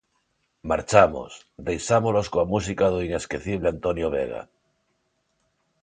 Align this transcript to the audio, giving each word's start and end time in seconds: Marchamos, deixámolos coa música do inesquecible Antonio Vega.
Marchamos, 0.71 1.31
deixámolos 1.67 2.27
coa 2.33 2.49
música 2.53 2.85
do 2.93 2.99
inesquecible 3.07 3.67
Antonio 3.75 4.07
Vega. 4.15 4.41